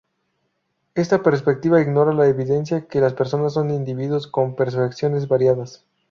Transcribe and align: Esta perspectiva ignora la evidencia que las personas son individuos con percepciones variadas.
Esta 0.95 1.21
perspectiva 1.21 1.79
ignora 1.79 2.11
la 2.15 2.25
evidencia 2.27 2.87
que 2.87 2.99
las 3.01 3.13
personas 3.13 3.53
son 3.53 3.69
individuos 3.69 4.25
con 4.25 4.55
percepciones 4.55 5.27
variadas. 5.27 5.85